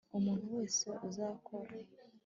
umuntu 0.17 0.45
wese 0.55 0.87
uzakora 1.07 1.73